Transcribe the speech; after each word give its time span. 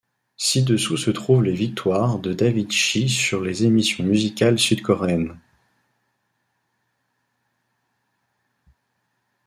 Ci-dessous 0.37 0.97
se 0.97 1.11
trouve 1.11 1.43
les 1.43 1.53
victoires 1.53 2.17
de 2.17 2.33
Davichi 2.33 3.07
sur 3.07 3.39
les 3.43 3.65
émissions 3.65 4.03
musicales 4.03 4.57
sud-coréennes. 4.57 5.37